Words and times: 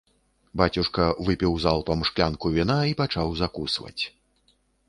Бацюшка 0.61 1.05
выпіў 1.27 1.53
залпам 1.67 2.03
шклянку 2.11 2.53
віна 2.57 2.79
і 2.93 2.97
пачаў 3.03 3.27
закусваць. 3.43 3.99